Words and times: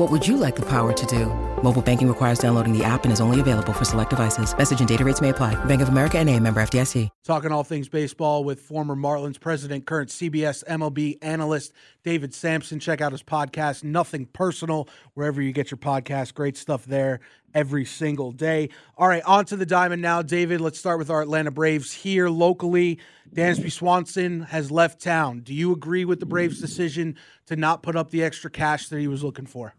What 0.00 0.10
would 0.10 0.26
you 0.26 0.38
like 0.38 0.56
the 0.56 0.62
power 0.62 0.94
to 0.94 1.06
do? 1.06 1.26
Mobile 1.62 1.82
banking 1.82 2.08
requires 2.08 2.38
downloading 2.38 2.72
the 2.72 2.82
app 2.82 3.04
and 3.04 3.12
is 3.12 3.20
only 3.20 3.38
available 3.38 3.74
for 3.74 3.84
select 3.84 4.08
devices. 4.08 4.56
Message 4.56 4.78
and 4.78 4.88
data 4.88 5.04
rates 5.04 5.20
may 5.20 5.28
apply. 5.28 5.62
Bank 5.66 5.82
of 5.82 5.90
America 5.90 6.16
and 6.16 6.30
a 6.30 6.40
member 6.40 6.62
FDIC. 6.62 7.10
Talking 7.22 7.52
all 7.52 7.64
things 7.64 7.86
baseball 7.86 8.42
with 8.42 8.62
former 8.62 8.96
Marlins 8.96 9.38
president, 9.38 9.84
current 9.84 10.08
CBS 10.08 10.64
MLB 10.64 11.18
analyst 11.20 11.74
David 12.02 12.32
Samson. 12.32 12.80
Check 12.80 13.02
out 13.02 13.12
his 13.12 13.22
podcast, 13.22 13.84
Nothing 13.84 14.24
Personal, 14.24 14.88
wherever 15.12 15.42
you 15.42 15.52
get 15.52 15.70
your 15.70 15.76
podcast. 15.76 16.32
Great 16.32 16.56
stuff 16.56 16.86
there 16.86 17.20
every 17.52 17.84
single 17.84 18.32
day. 18.32 18.70
All 18.96 19.06
right, 19.06 19.22
on 19.24 19.44
to 19.44 19.56
the 19.56 19.66
diamond 19.66 20.00
now, 20.00 20.22
David. 20.22 20.62
Let's 20.62 20.78
start 20.78 20.98
with 20.98 21.10
our 21.10 21.20
Atlanta 21.20 21.50
Braves 21.50 21.92
here 21.92 22.30
locally. 22.30 23.00
Dansby 23.34 23.70
Swanson 23.70 24.44
has 24.44 24.70
left 24.70 25.02
town. 25.02 25.40
Do 25.40 25.52
you 25.52 25.72
agree 25.72 26.06
with 26.06 26.20
the 26.20 26.26
Braves' 26.26 26.58
decision 26.58 27.16
to 27.48 27.54
not 27.54 27.82
put 27.82 27.96
up 27.96 28.08
the 28.08 28.24
extra 28.24 28.50
cash 28.50 28.88
that 28.88 28.98
he 28.98 29.06
was 29.06 29.22
looking 29.22 29.44
for? 29.44 29.74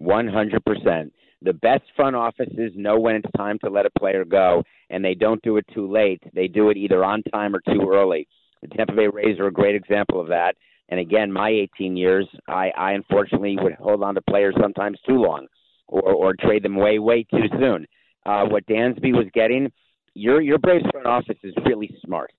100%. 0.00 1.10
The 1.42 1.52
best 1.52 1.82
front 1.94 2.16
offices 2.16 2.72
know 2.74 2.98
when 2.98 3.16
it's 3.16 3.30
time 3.36 3.58
to 3.60 3.70
let 3.70 3.86
a 3.86 3.98
player 3.98 4.24
go, 4.24 4.62
and 4.90 5.04
they 5.04 5.14
don't 5.14 5.42
do 5.42 5.56
it 5.56 5.66
too 5.74 5.90
late. 5.90 6.22
They 6.34 6.48
do 6.48 6.70
it 6.70 6.76
either 6.76 7.04
on 7.04 7.22
time 7.24 7.54
or 7.54 7.60
too 7.60 7.88
early. 7.92 8.26
The 8.62 8.68
Tampa 8.68 8.94
Bay 8.94 9.08
Rays 9.08 9.38
are 9.38 9.48
a 9.48 9.52
great 9.52 9.74
example 9.74 10.20
of 10.20 10.28
that. 10.28 10.56
And 10.88 11.00
again, 11.00 11.32
my 11.32 11.50
18 11.50 11.96
years, 11.96 12.28
I, 12.48 12.70
I 12.76 12.92
unfortunately 12.92 13.56
would 13.60 13.74
hold 13.74 14.02
on 14.02 14.14
to 14.14 14.22
players 14.22 14.54
sometimes 14.60 14.98
too 15.06 15.16
long 15.16 15.46
or, 15.88 16.12
or 16.12 16.34
trade 16.34 16.62
them 16.62 16.76
way, 16.76 16.98
way 16.98 17.24
too 17.24 17.48
soon. 17.58 17.86
Uh, 18.24 18.44
what 18.46 18.66
Dansby 18.66 19.12
was 19.12 19.26
getting, 19.34 19.70
your, 20.14 20.40
your 20.40 20.58
Braves 20.58 20.84
front 20.90 21.06
office 21.06 21.38
is 21.42 21.54
really 21.64 21.94
smart 22.04 22.32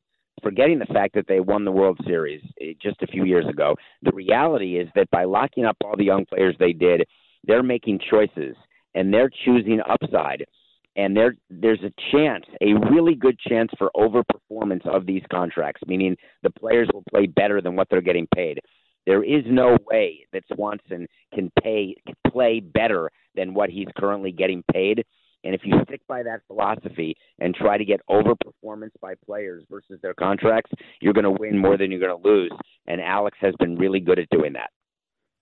forgetting 0.44 0.80
the 0.80 0.86
fact 0.86 1.16
that 1.16 1.28
they 1.28 1.40
won 1.40 1.66
the 1.66 1.72
World 1.72 2.00
Series 2.06 2.42
eh, 2.62 2.74
just 2.82 3.02
a 3.02 3.08
few 3.08 3.26
years 3.26 3.48
ago. 3.48 3.76
The 4.04 4.12
reality 4.14 4.78
is 4.78 4.88
that 4.96 5.10
by 5.12 5.24
locking 5.24 5.66
up 5.66 5.78
all 5.84 5.96
the 5.98 6.06
young 6.06 6.26
players 6.26 6.56
they 6.60 6.74
did, 6.74 7.06
they're 7.48 7.64
making 7.64 8.00
choices 8.10 8.56
and 8.94 9.14
they're 9.14 9.32
choosing 9.46 9.80
upside. 9.88 10.46
And 10.96 11.16
there, 11.16 11.36
there's 11.50 11.84
a 11.84 11.94
chance, 12.12 12.46
a 12.62 12.74
really 12.92 13.14
good 13.14 13.38
chance 13.40 13.72
for 13.78 13.92
overperformance 13.96 14.86
of 14.88 15.06
these 15.06 15.22
contracts, 15.32 15.82
meaning 15.86 16.18
the 16.42 16.50
players 16.50 16.90
will 16.92 17.04
play 17.12 17.28
better 17.28 17.62
than 17.62 17.76
what 17.76 17.88
they're 17.90 18.02
getting 18.02 18.28
paid. 18.34 18.60
There 19.06 19.24
is 19.24 19.44
no 19.46 19.78
way 19.90 20.26
that 20.34 20.44
Swanson 20.54 21.08
can 21.34 21.52
pay 21.64 21.96
can 22.06 22.16
play 22.30 22.60
better 22.60 23.10
than 23.36 23.54
what 23.54 23.70
he's 23.70 23.88
currently 23.96 24.32
getting 24.32 24.64
paid. 24.74 25.06
And 25.44 25.54
if 25.56 25.62
you 25.64 25.80
stick 25.88 26.02
by 26.10 26.24
that 26.24 26.42
philosophy 26.48 27.16
and 27.40 27.56
try 27.56 27.78
to 27.78 27.86
get 27.86 28.02
overperformance 28.10 28.92
by 29.00 29.14
players 29.26 29.64
versus 29.70 30.00
their 30.02 30.16
contracts, 30.16 30.72
you're 31.00 31.14
going 31.14 31.24
to 31.24 31.32
win 31.32 31.58
more 31.58 31.78
than 31.78 31.92
you're 31.92 32.02
going 32.02 32.22
to 32.22 32.28
lose. 32.28 32.52
And 32.88 33.00
Alex 33.00 33.38
has 33.40 33.54
been 33.60 33.78
really 33.78 34.00
good 34.00 34.20
at 34.20 34.30
doing 34.30 34.54
that. 34.54 34.72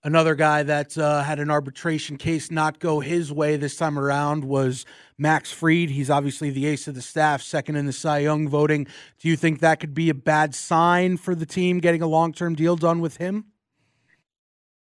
Another 0.06 0.36
guy 0.36 0.62
that 0.62 0.96
uh, 0.96 1.24
had 1.24 1.40
an 1.40 1.50
arbitration 1.50 2.16
case 2.16 2.48
not 2.48 2.78
go 2.78 3.00
his 3.00 3.32
way 3.32 3.56
this 3.56 3.76
time 3.76 3.98
around 3.98 4.44
was 4.44 4.86
Max 5.18 5.50
Fried. 5.50 5.90
He's 5.90 6.10
obviously 6.10 6.50
the 6.50 6.66
ace 6.66 6.86
of 6.86 6.94
the 6.94 7.02
staff, 7.02 7.42
second 7.42 7.74
in 7.74 7.86
the 7.86 7.92
Cy 7.92 8.18
Young 8.18 8.48
voting. 8.48 8.86
Do 9.18 9.28
you 9.28 9.34
think 9.34 9.58
that 9.58 9.80
could 9.80 9.94
be 9.94 10.08
a 10.08 10.14
bad 10.14 10.54
sign 10.54 11.16
for 11.16 11.34
the 11.34 11.44
team 11.44 11.80
getting 11.80 12.02
a 12.02 12.06
long 12.06 12.32
term 12.32 12.54
deal 12.54 12.76
done 12.76 13.00
with 13.00 13.16
him? 13.16 13.46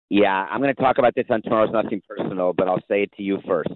Yeah, 0.10 0.46
I'm 0.52 0.62
going 0.62 0.76
to 0.76 0.80
talk 0.80 1.00
about 1.00 1.16
this 1.16 1.26
on 1.32 1.42
tomorrow's 1.42 1.74
Nothing 1.74 2.04
Personal, 2.08 2.54
but 2.54 2.68
I'll 2.68 2.84
say 2.88 3.02
it 3.02 3.12
to 3.18 3.24
you 3.24 3.40
first. 3.48 3.74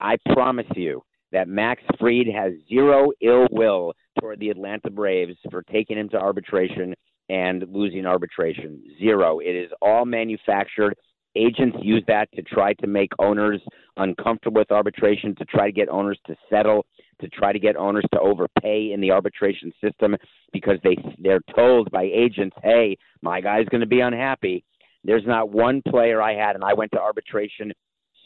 I 0.00 0.16
promise 0.32 0.64
you 0.76 1.02
that 1.30 1.46
Max 1.46 1.82
Fried 1.98 2.26
has 2.34 2.54
zero 2.70 3.10
ill 3.20 3.48
will 3.50 3.92
toward 4.18 4.40
the 4.40 4.48
Atlanta 4.48 4.88
Braves 4.88 5.36
for 5.50 5.62
taking 5.62 5.98
him 5.98 6.08
to 6.08 6.16
arbitration 6.16 6.94
and 7.30 7.64
losing 7.70 8.06
arbitration. 8.06 8.82
Zero. 8.98 9.38
It 9.38 9.54
is 9.54 9.70
all 9.80 10.04
manufactured. 10.04 10.96
Agents 11.36 11.78
use 11.80 12.02
that 12.08 12.28
to 12.34 12.42
try 12.42 12.74
to 12.74 12.88
make 12.88 13.12
owners 13.20 13.60
uncomfortable 13.96 14.60
with 14.60 14.72
arbitration, 14.72 15.36
to 15.36 15.44
try 15.44 15.66
to 15.66 15.72
get 15.72 15.88
owners 15.88 16.18
to 16.26 16.34
settle, 16.50 16.84
to 17.20 17.28
try 17.28 17.52
to 17.52 17.60
get 17.60 17.76
owners 17.76 18.04
to 18.12 18.20
overpay 18.20 18.90
in 18.92 19.00
the 19.00 19.12
arbitration 19.12 19.72
system 19.80 20.16
because 20.52 20.78
they 20.82 20.96
they're 21.18 21.42
told 21.54 21.88
by 21.92 22.02
agents, 22.02 22.56
"Hey, 22.64 22.98
my 23.22 23.40
guy's 23.40 23.68
going 23.68 23.82
to 23.82 23.86
be 23.86 24.00
unhappy." 24.00 24.64
There's 25.04 25.26
not 25.26 25.50
one 25.50 25.82
player 25.88 26.20
I 26.20 26.34
had, 26.34 26.56
and 26.56 26.64
I 26.64 26.74
went 26.74 26.90
to 26.92 27.00
arbitration 27.00 27.72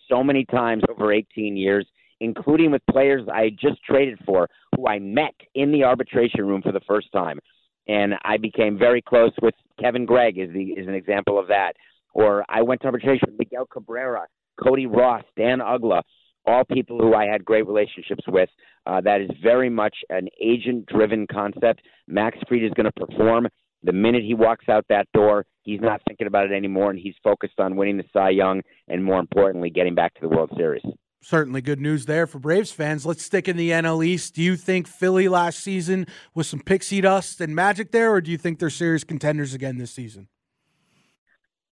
so 0.09 0.25
many 0.25 0.47
times 0.47 0.83
over 0.89 1.13
18 1.13 1.59
years, 1.59 1.87
including 2.21 2.71
with 2.71 2.83
players 2.91 3.29
I 3.29 3.51
just 3.51 3.83
traded 3.85 4.19
for, 4.25 4.49
who 4.75 4.89
I 4.89 4.99
met 4.99 5.35
in 5.55 5.73
the 5.73 5.85
arbitration 5.85 6.47
room 6.47 6.63
for 6.63 6.73
the 6.73 6.81
first 6.81 7.13
time 7.13 7.39
and 7.87 8.15
I 8.25 8.37
became 8.37 8.78
very 8.78 9.03
close 9.03 9.33
with 9.43 9.55
Kevin 9.81 10.06
Gregg 10.06 10.39
is 10.39 10.53
the 10.53 10.62
is 10.62 10.87
an 10.87 10.95
example 10.95 11.39
of 11.39 11.49
that. 11.49 11.72
Or 12.12 12.45
I 12.49 12.62
went 12.62 12.81
to 12.83 12.87
arbitration 12.87 13.28
with 13.31 13.39
Miguel 13.39 13.67
Cabrera, 13.67 14.27
Cody 14.62 14.87
Ross, 14.87 15.25
Dan 15.37 15.59
Uggla, 15.59 16.03
all 16.47 16.65
people 16.65 16.99
who 16.99 17.15
I 17.15 17.27
had 17.27 17.44
great 17.44 17.67
relationships 17.67 18.25
with. 18.28 18.49
Uh, 18.87 19.00
that 19.00 19.21
is 19.21 19.31
very 19.43 19.69
much 19.69 19.97
an 20.11 20.28
agent 20.41 20.87
driven 20.87 21.27
concept. 21.27 21.83
Max 22.06 22.39
Fried 22.49 22.62
is 22.62 22.71
going 22.77 22.91
to 22.91 23.06
perform. 23.06 23.49
The 23.83 23.93
minute 23.93 24.23
he 24.23 24.34
walks 24.34 24.69
out 24.69 24.87
that 24.89 25.09
door, 25.12 25.44
he's 25.62 25.81
not 25.81 26.00
thinking 26.06 26.27
about 26.27 26.47
it 26.47 26.53
anymore, 26.53 26.91
and 26.91 26.99
he's 26.99 27.15
focused 27.23 27.59
on 27.59 27.77
winning 27.77 27.97
the 27.97 28.05
Cy 28.12 28.31
Young 28.31 28.62
and, 28.89 29.05
more 29.05 29.19
importantly, 29.19 29.71
getting 29.71 29.94
back 29.94 30.15
to 30.15 30.21
the 30.23 30.28
World 30.28 30.50
Series 30.56 30.83
certainly 31.25 31.61
good 31.61 31.81
news 31.81 32.07
there 32.07 32.27
for 32.27 32.39
Braves 32.39 32.71
fans. 32.71 33.07
Let's 33.07 33.23
stick 33.23 33.49
in 33.49 33.57
the 33.57 33.71
NL 33.71 34.05
East. 34.05 34.35
Do 34.35 34.43
you 34.43 34.57
think 34.57 34.87
Philly 34.87 35.29
last 35.29 35.61
season 35.61 36.07
was 36.35 36.47
some 36.49 36.61
pixie 36.61 37.01
dust 37.01 37.41
and 37.41 37.55
magic 37.55 37.91
there, 37.93 38.12
or 38.12 38.21
do 38.21 38.31
you 38.31 38.39
think 38.39 38.59
they're 38.59 38.71
serious 38.71 39.05
contenders 39.05 39.55
again 39.55 39.79
this 39.79 39.91
season? 39.91 40.29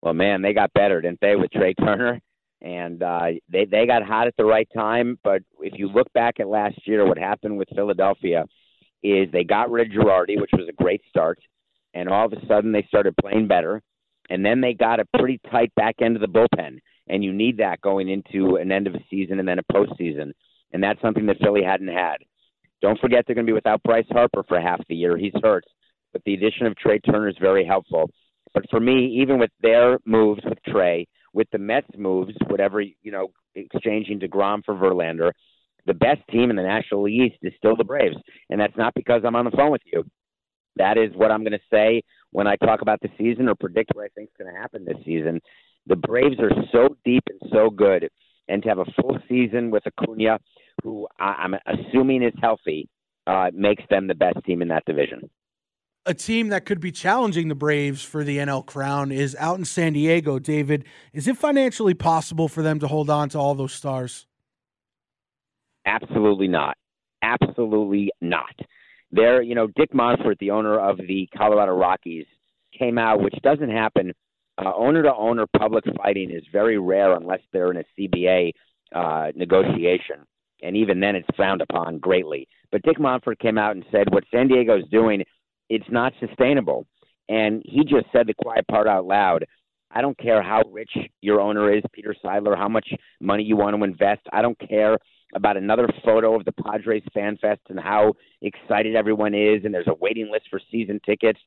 Well, 0.03 0.15
man, 0.15 0.43
they 0.43 0.53
got 0.53 0.73
better, 0.73 1.01
didn't 1.01 1.21
they, 1.21 1.37
with 1.37 1.51
Trea 1.53 1.75
Turner? 1.75 2.21
And 2.61 3.03
uh, 3.03 3.27
they 3.49 3.65
they 3.67 3.87
got 3.87 4.03
hot 4.03 4.27
at 4.27 4.34
the 4.37 4.45
right 4.45 4.69
time. 4.75 5.19
But 5.23 5.43
if 5.61 5.78
you 5.78 5.89
look 5.89 6.13
back 6.13 6.41
at 6.41 6.49
last 6.49 6.78
year, 6.87 7.07
what 7.07 7.19
happened 7.19 7.59
with 7.59 7.69
Philadelphia 7.75 8.45
is 9.03 9.31
they 9.31 9.45
got 9.45 9.71
rid 9.71 9.89
of 9.89 9.93
Girardi, 9.93 10.41
which 10.41 10.51
was 10.53 10.69
a 10.69 10.73
great 10.73 11.03
start, 11.09 11.39
and 11.95 12.09
all 12.09 12.27
of 12.27 12.33
a 12.33 12.47
sudden 12.47 12.73
they 12.73 12.84
started 12.89 13.15
playing 13.21 13.47
better, 13.47 13.83
and 14.31 14.45
then 14.45 14.61
they 14.61 14.73
got 14.73 15.01
a 15.01 15.05
pretty 15.19 15.39
tight 15.51 15.73
back 15.77 15.97
end 16.01 16.17
of 16.17 16.23
the 16.23 16.28
bullpen 16.28 16.78
and 17.09 17.22
you 17.25 17.33
need 17.33 17.59
that 17.59 17.81
going 17.81 18.09
into 18.09 18.56
an 18.56 18.72
end 18.72 18.87
of 18.87 18.94
a 18.94 19.05
season 19.11 19.39
and 19.39 19.49
then 19.49 19.59
a 19.59 19.72
postseason, 19.72 20.33
and 20.72 20.83
that's 20.83 21.00
something 21.00 21.27
that 21.27 21.39
Philly 21.43 21.62
hadn't 21.62 21.89
had. 21.89 22.17
Don't 22.83 22.99
forget 23.00 23.25
they're 23.27 23.34
going 23.34 23.47
to 23.47 23.50
be 23.50 23.55
without 23.55 23.83
Bryce 23.83 24.06
Harper 24.11 24.44
for 24.47 24.60
half 24.60 24.81
the 24.89 24.95
year. 24.95 25.16
He's 25.16 25.33
hurt, 25.42 25.65
but 26.13 26.22
the 26.25 26.34
addition 26.34 26.66
of 26.66 26.77
Trea 26.77 26.98
Turner 27.01 27.28
is 27.28 27.36
very 27.41 27.65
helpful. 27.65 28.10
But 28.54 28.65
for 28.71 28.81
me, 28.81 29.19
even 29.21 29.39
with 29.39 29.51
their 29.60 29.98
moves 30.04 30.42
with 30.45 30.59
Trea, 30.66 31.07
with 31.33 31.48
the 31.53 31.59
Mets 31.59 31.89
moves, 31.97 32.33
whatever 32.48 32.81
you 32.81 33.13
know, 33.13 33.28
exchanging 33.54 34.21
Degrom 34.21 34.65
for 34.65 34.75
Verlander, 34.75 35.33
the 35.86 35.95
best 35.95 36.21
team 36.31 36.51
in 36.51 36.57
the 36.57 36.63
National 36.63 37.03
League 37.03 37.33
East 37.33 37.39
is 37.42 37.53
still 37.57 37.77
the 37.77 37.84
Braves, 37.84 38.16
and 38.51 38.60
that's 38.60 38.77
not 38.77 38.95
because 38.95 39.22
I'm 39.25 39.36
on 39.36 39.45
the 39.45 39.51
phone 39.53 39.71
with 39.71 39.83
you. 39.84 40.04
That 40.77 40.98
is 40.98 41.10
what 41.15 41.31
I'm 41.31 41.42
going 41.42 41.53
to 41.53 41.59
say 41.72 42.03
when 42.33 42.47
I 42.47 42.57
talk 42.57 42.83
about 42.83 43.01
the 43.01 43.09
season 43.16 43.48
or 43.48 43.54
predict 43.54 43.92
what 43.95 44.04
I 44.04 44.09
think 44.15 44.28
is 44.28 44.45
going 44.45 44.53
to 44.53 44.60
happen 44.60 44.84
this 44.84 44.98
season. 45.04 45.41
The 45.86 45.97
Braves 45.97 46.36
are 46.41 46.50
so 46.72 46.97
deep 47.04 47.24
and 47.28 47.50
so 47.53 47.71
good, 47.71 48.10
and 48.48 48.62
to 48.62 48.68
have 48.68 48.78
a 48.78 48.84
full 49.00 49.18
season 49.28 49.71
with 49.71 49.84
Acuna, 49.86 50.38
who 50.83 51.06
I'm 51.18 51.54
assuming 51.66 52.22
is 52.22 52.34
healthy, 52.41 52.88
uh, 53.27 53.50
makes 53.54 53.83
them 53.91 54.06
the 54.06 54.15
best 54.15 54.38
team 54.44 54.62
in 54.62 54.68
that 54.68 54.84
division. 54.84 55.30
A 56.09 56.15
team 56.15 56.48
that 56.48 56.65
could 56.65 56.78
be 56.80 56.92
challenging 56.92 57.48
the 57.48 57.56
Braves 57.56 58.03
for 58.03 58.22
the 58.22 58.38
NL 58.38 58.65
crown 58.65 59.10
is 59.10 59.36
out 59.41 59.59
in 59.59 59.65
San 59.65 59.92
Diego. 59.92 60.38
David, 60.38 60.84
is 61.12 61.27
it 61.27 61.36
financially 61.36 61.94
possible 61.94 62.47
for 62.47 62.62
them 62.62 62.78
to 62.78 62.86
hold 62.86 63.10
on 63.10 63.28
to 63.30 63.38
all 63.38 63.56
those 63.56 63.72
stars? 63.72 64.27
Absolutely 65.84 66.47
not. 66.47 66.77
Absolutely 67.22 68.10
not. 68.21 68.54
There, 69.10 69.42
you 69.42 69.54
know, 69.54 69.66
Dick 69.66 69.92
Monfort, 69.92 70.38
the 70.38 70.50
owner 70.50 70.78
of 70.78 70.98
the 70.98 71.28
Colorado 71.36 71.72
Rockies, 71.72 72.27
came 72.77 72.98
out, 72.98 73.21
which 73.21 73.34
doesn't 73.42 73.71
happen. 73.71 74.12
Uh, 74.59 74.73
owner 74.75 75.03
to 75.03 75.15
owner 75.15 75.45
public 75.59 75.85
fighting 75.97 76.31
is 76.31 76.43
very 76.51 76.79
rare 76.79 77.15
unless 77.15 77.41
they're 77.53 77.71
in 77.71 77.77
a 77.77 77.85
CBA 77.99 78.53
uh, 78.95 79.31
negotiation, 79.35 80.17
and 80.63 80.77
even 80.77 81.01
then, 81.01 81.15
it's 81.15 81.29
frowned 81.37 81.61
upon 81.61 81.99
greatly. 81.99 82.49
But 82.73 82.83
Dick 82.83 82.99
Monfort 82.99 83.39
came 83.39 83.59
out 83.59 83.77
and 83.77 83.85
said 83.93 84.13
what 84.13 84.25
San 84.31 84.49
Diego 84.49 84.79
is 84.79 84.85
doing, 84.91 85.23
it's 85.69 85.85
not 85.91 86.13
sustainable, 86.21 86.87
and 87.29 87.63
he 87.67 87.85
just 87.85 88.07
said 88.13 88.27
the 88.27 88.35
quiet 88.35 88.67
part 88.69 88.87
out 88.87 89.07
loud. 89.07 89.45
I 89.91 90.01
don't 90.01 90.19
care 90.19 90.43
how 90.43 90.63
rich 90.71 90.91
your 91.21 91.41
owner 91.41 91.73
is, 91.73 91.83
Peter 91.93 92.15
Seidler, 92.25 92.57
how 92.57 92.69
much 92.69 92.89
money 93.21 93.45
you 93.45 93.57
want 93.57 93.77
to 93.77 93.85
invest. 93.85 94.23
I 94.33 94.43
don't 94.43 94.59
care 94.59 94.99
about 95.35 95.57
another 95.57 95.89
photo 96.05 96.35
of 96.35 96.45
the 96.45 96.53
Padres 96.53 97.03
Fan 97.13 97.37
Fest 97.39 97.61
and 97.69 97.79
how 97.79 98.15
excited 98.43 98.95
everyone 98.95 99.35
is, 99.35 99.65
and 99.65 99.75
there's 99.75 99.89
a 99.89 99.95
waiting 99.95 100.31
list 100.31 100.47
for 100.51 100.61
season 100.71 101.01
tickets. 101.05 101.41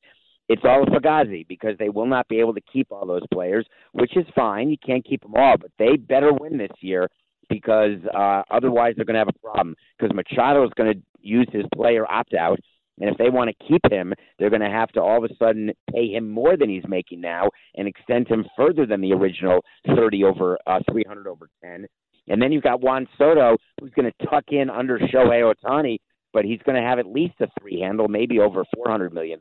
It's 0.50 0.64
all 0.66 0.82
a 0.82 0.86
Fugazi 0.88 1.48
because 1.48 1.78
they 1.78 1.90
will 1.90 2.08
not 2.08 2.28
be 2.28 2.40
able 2.40 2.56
to 2.56 2.62
keep 2.62 2.92
all 2.92 3.06
those 3.06 3.26
players, 3.32 3.68
which 3.92 4.18
is 4.18 4.26
fine. 4.36 4.70
You 4.70 4.78
can't 4.84 5.06
keep 5.06 5.22
them 5.22 5.36
all, 5.36 5.56
but 5.58 5.72
they 5.78 5.96
better 5.96 6.34
win 6.34 6.58
this 6.58 6.72
year 6.82 7.08
because 7.50 8.00
uh, 8.14 8.42
otherwise 8.50 8.94
they're 8.96 9.06
going 9.06 9.14
to 9.14 9.20
have 9.20 9.28
a 9.28 9.40
problem. 9.40 9.76
Because 9.98 10.16
Machado 10.16 10.64
is 10.66 10.72
going 10.76 10.94
to 10.94 11.00
use 11.22 11.48
his 11.52 11.66
player 11.76 12.12
opt 12.12 12.34
out, 12.34 12.60
and 13.00 13.10
if 13.10 13.18
they 13.18 13.30
want 13.30 13.50
to 13.50 13.66
keep 13.68 13.82
him, 13.92 14.14
they're 14.38 14.50
going 14.50 14.62
to 14.62 14.70
have 14.70 14.90
to 14.94 15.02
all 15.02 15.24
of 15.24 15.30
a 15.30 15.36
sudden 15.36 15.72
pay 15.94 16.08
him 16.08 16.30
more 16.30 16.58
than 16.58 16.70
he's 16.70 16.88
making 16.88 17.22
now 17.22 17.48
and 17.76 17.88
extend 17.88 18.28
him 18.28 18.46
further 18.58 18.86
than 18.86 19.02
the 19.02 19.14
original 19.14 19.64
30 19.96 20.24
over 20.24 20.58
uh, 20.66 20.80
300 20.92 21.28
over 21.28 21.50
10. 21.64 21.86
And 22.28 22.42
then 22.42 22.52
you've 22.52 22.64
got 22.64 22.82
Juan 22.82 23.08
Soto, 23.18 23.58
who's 23.80 23.92
going 23.92 24.12
to 24.12 24.28
tuck 24.28 24.46
in 24.50 24.70
under 24.70 25.00
Shohei 25.00 25.54
Ohtani, 25.54 25.98
but 26.34 26.46
he's 26.46 26.60
going 26.66 26.82
to 26.82 26.88
have 26.88 27.00
at 27.00 27.08
least 27.08 27.36
a 27.42 27.48
three 27.60 27.80
handle, 27.80 28.08
maybe 28.08 28.40
over 28.40 28.64
$400 28.78 29.12
million. 29.12 29.40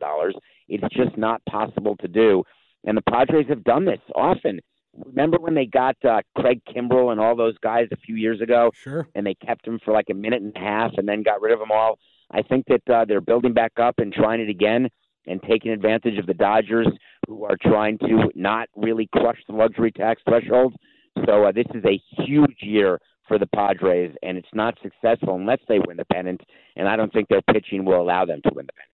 It's 0.69 0.94
just 0.94 1.17
not 1.17 1.43
possible 1.49 1.96
to 2.00 2.08
do. 2.08 2.44
And 2.85 2.96
the 2.96 3.02
Padres 3.02 3.46
have 3.49 3.64
done 3.64 3.85
this 3.85 4.00
often. 4.14 4.61
Remember 5.05 5.38
when 5.38 5.55
they 5.55 5.67
got 5.67 5.96
uh, 6.05 6.23
Craig 6.37 6.61
Kimbrel 6.67 7.12
and 7.12 7.20
all 7.20 7.37
those 7.37 7.56
guys 7.58 7.88
a 7.93 7.96
few 7.96 8.17
years 8.17 8.40
ago? 8.40 8.70
Sure. 8.75 9.06
And 9.14 9.26
they 9.26 9.35
kept 9.35 9.67
him 9.67 9.79
for 9.85 9.93
like 9.93 10.06
a 10.11 10.14
minute 10.14 10.43
and 10.43 10.56
a 10.56 10.58
half 10.58 10.93
and 10.96 11.08
then 11.08 11.23
got 11.23 11.40
rid 11.40 11.52
of 11.52 11.58
them 11.58 11.70
all. 11.70 11.99
I 12.31 12.43
think 12.43 12.67
that 12.69 12.93
uh, 12.93 13.05
they're 13.06 13.20
building 13.20 13.52
back 13.52 13.73
up 13.81 13.96
and 13.99 14.12
trying 14.12 14.41
it 14.41 14.49
again 14.49 14.88
and 15.26 15.43
taking 15.43 15.73
advantage 15.73 16.19
of 16.19 16.26
the 16.26 16.34
Dodgers, 16.34 16.88
who 17.26 17.44
are 17.44 17.56
trying 17.61 17.99
to 17.99 18.31
not 18.34 18.69
really 18.75 19.08
crush 19.12 19.38
the 19.46 19.55
luxury 19.55 19.93
tax 19.93 20.23
threshold. 20.26 20.75
So 21.26 21.44
uh, 21.44 21.52
this 21.52 21.67
is 21.75 21.84
a 21.84 22.00
huge 22.23 22.56
year 22.61 22.99
for 23.28 23.38
the 23.38 23.46
Padres, 23.46 24.14
and 24.22 24.36
it's 24.36 24.48
not 24.54 24.78
successful 24.82 25.36
unless 25.36 25.60
they 25.69 25.78
win 25.86 25.98
the 25.98 26.04
pennant. 26.06 26.40
And 26.76 26.88
I 26.88 26.96
don't 26.96 27.12
think 27.12 27.28
their 27.28 27.42
pitching 27.42 27.84
will 27.84 28.00
allow 28.00 28.25
them 28.25 28.40
to 28.44 28.50
win 28.54 28.66
the 28.66 28.72
pennant. 28.72 28.86